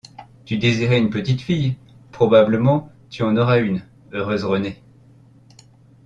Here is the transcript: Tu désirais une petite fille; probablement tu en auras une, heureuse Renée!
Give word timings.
Tu 0.45 0.57
désirais 0.57 0.97
une 0.97 1.11
petite 1.11 1.41
fille; 1.41 1.75
probablement 2.11 2.91
tu 3.11 3.21
en 3.21 3.37
auras 3.37 3.59
une, 3.59 3.83
heureuse 4.13 4.45
Renée! 4.45 4.81